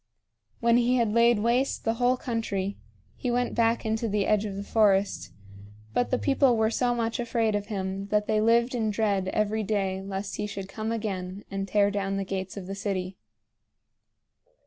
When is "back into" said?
3.53-4.09